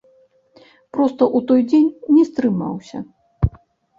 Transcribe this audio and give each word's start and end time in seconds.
Проста 0.95 1.23
ў 1.37 1.39
той 1.51 1.61
дзень 1.69 1.95
не 2.15 2.23
стрымаўся. 2.29 2.97